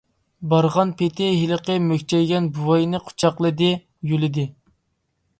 [0.51, 3.69] بارغان پېتى ھېلىقى مۈكچەيگەن بوۋاينى قۇچاقلىدى،
[4.13, 4.47] يۆلىدى.